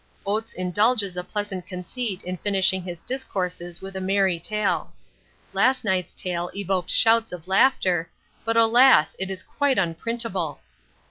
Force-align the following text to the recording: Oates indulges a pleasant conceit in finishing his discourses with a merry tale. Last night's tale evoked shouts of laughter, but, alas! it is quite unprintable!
Oates 0.25 0.51
indulges 0.53 1.15
a 1.15 1.23
pleasant 1.23 1.67
conceit 1.67 2.23
in 2.23 2.37
finishing 2.37 2.81
his 2.81 3.01
discourses 3.01 3.81
with 3.83 3.95
a 3.95 4.01
merry 4.01 4.39
tale. 4.39 4.93
Last 5.53 5.83
night's 5.85 6.11
tale 6.15 6.49
evoked 6.55 6.89
shouts 6.89 7.31
of 7.31 7.47
laughter, 7.47 8.09
but, 8.43 8.57
alas! 8.57 9.15
it 9.19 9.29
is 9.29 9.43
quite 9.43 9.77
unprintable! 9.77 10.59